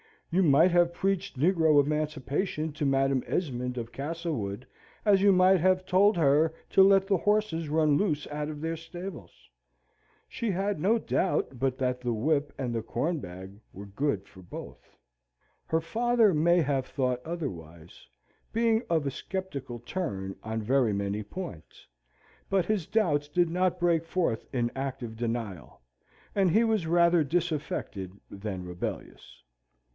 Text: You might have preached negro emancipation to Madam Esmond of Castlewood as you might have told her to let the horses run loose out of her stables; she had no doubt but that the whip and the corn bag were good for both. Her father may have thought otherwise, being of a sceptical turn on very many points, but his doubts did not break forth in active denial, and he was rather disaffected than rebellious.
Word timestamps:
You 0.31 0.41
might 0.41 0.71
have 0.71 0.93
preached 0.93 1.37
negro 1.37 1.83
emancipation 1.85 2.71
to 2.73 2.85
Madam 2.85 3.21
Esmond 3.27 3.77
of 3.77 3.91
Castlewood 3.91 4.65
as 5.05 5.21
you 5.21 5.31
might 5.33 5.59
have 5.59 5.85
told 5.85 6.15
her 6.17 6.53
to 6.71 6.81
let 6.81 7.05
the 7.05 7.17
horses 7.17 7.67
run 7.69 7.97
loose 7.97 8.25
out 8.27 8.47
of 8.49 8.61
her 8.61 8.77
stables; 8.77 9.49
she 10.27 10.49
had 10.49 10.79
no 10.79 10.97
doubt 10.97 11.59
but 11.59 11.77
that 11.79 11.99
the 12.01 12.13
whip 12.13 12.53
and 12.57 12.73
the 12.73 12.81
corn 12.81 13.19
bag 13.19 13.59
were 13.73 13.85
good 13.85 14.25
for 14.27 14.41
both. 14.41 14.79
Her 15.67 15.81
father 15.81 16.33
may 16.33 16.61
have 16.61 16.87
thought 16.87 17.21
otherwise, 17.25 18.07
being 18.53 18.83
of 18.89 19.05
a 19.05 19.11
sceptical 19.11 19.79
turn 19.79 20.35
on 20.43 20.63
very 20.63 20.93
many 20.93 21.21
points, 21.23 21.85
but 22.49 22.65
his 22.65 22.87
doubts 22.87 23.27
did 23.27 23.49
not 23.49 23.79
break 23.81 24.05
forth 24.05 24.45
in 24.53 24.71
active 24.75 25.15
denial, 25.17 25.81
and 26.33 26.49
he 26.51 26.63
was 26.63 26.87
rather 26.87 27.23
disaffected 27.23 28.13
than 28.31 28.63
rebellious. 28.65 29.43